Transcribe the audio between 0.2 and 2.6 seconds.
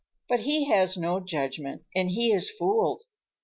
But he has no judgment, and he is